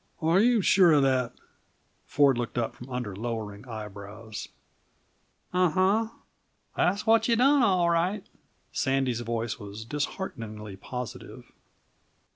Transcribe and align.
"Are 0.19 0.39
you 0.39 0.63
sure 0.63 0.93
of 0.93 1.03
that?" 1.03 1.35
Ford 2.07 2.35
looked 2.35 2.57
up 2.57 2.73
from 2.73 2.89
under 2.89 3.15
lowering 3.15 3.67
eyebrows. 3.67 4.49
"Unh 5.53 5.69
hunh 5.73 6.09
that's 6.75 7.05
what 7.05 7.27
you 7.27 7.35
done, 7.35 7.61
all 7.61 7.91
right." 7.91 8.25
Sandy's 8.71 9.21
voice 9.21 9.59
was 9.59 9.85
dishearteningly 9.85 10.75
positive. 10.77 11.51